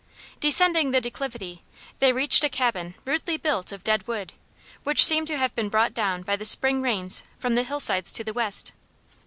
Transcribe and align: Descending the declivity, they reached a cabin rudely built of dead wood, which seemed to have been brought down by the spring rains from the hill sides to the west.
Descending 0.39 0.89
the 0.89 0.99
declivity, 0.99 1.61
they 1.99 2.11
reached 2.11 2.43
a 2.43 2.49
cabin 2.49 2.95
rudely 3.05 3.37
built 3.37 3.71
of 3.71 3.83
dead 3.83 4.07
wood, 4.07 4.33
which 4.83 5.05
seemed 5.05 5.27
to 5.27 5.37
have 5.37 5.53
been 5.53 5.69
brought 5.69 5.93
down 5.93 6.23
by 6.23 6.35
the 6.35 6.43
spring 6.43 6.81
rains 6.81 7.21
from 7.37 7.53
the 7.53 7.61
hill 7.61 7.79
sides 7.79 8.11
to 8.13 8.23
the 8.23 8.33
west. 8.33 8.73